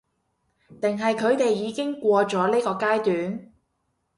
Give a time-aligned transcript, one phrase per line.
[0.81, 3.53] 定係佢哋已經過咗呢個階段？